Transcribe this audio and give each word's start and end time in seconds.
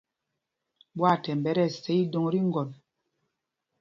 Ɓwâthɛmb 0.97 1.43
ɓɛ 1.43 1.51
tíɛsá 1.55 1.91
ídôŋ 2.01 2.25
tí 2.31 2.39
ŋgɔn. 2.47 2.69